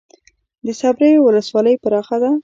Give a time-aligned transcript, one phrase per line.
[0.65, 2.31] د صبریو ولسوالۍ پراخه ده